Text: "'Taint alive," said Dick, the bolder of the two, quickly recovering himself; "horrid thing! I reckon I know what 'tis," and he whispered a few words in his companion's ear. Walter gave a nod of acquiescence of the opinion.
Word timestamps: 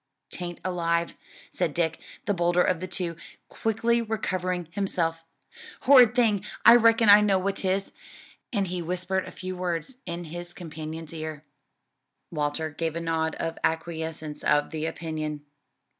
"'Taint 0.31 0.59
alive," 0.65 1.13
said 1.51 1.75
Dick, 1.75 1.99
the 2.25 2.33
bolder 2.33 2.63
of 2.63 2.79
the 2.79 2.87
two, 2.87 3.15
quickly 3.49 4.01
recovering 4.01 4.65
himself; 4.71 5.23
"horrid 5.81 6.15
thing! 6.15 6.43
I 6.65 6.77
reckon 6.77 7.07
I 7.07 7.21
know 7.21 7.37
what 7.37 7.57
'tis," 7.57 7.91
and 8.51 8.65
he 8.65 8.81
whispered 8.81 9.25
a 9.27 9.31
few 9.31 9.55
words 9.55 9.95
in 10.07 10.23
his 10.23 10.55
companion's 10.55 11.13
ear. 11.13 11.43
Walter 12.31 12.71
gave 12.71 12.95
a 12.95 12.99
nod 12.99 13.35
of 13.35 13.59
acquiescence 13.63 14.43
of 14.43 14.71
the 14.71 14.87
opinion. 14.87 15.45